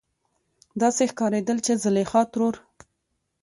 [0.81, 2.55] داسې ښکارېدل چې زليخا ترور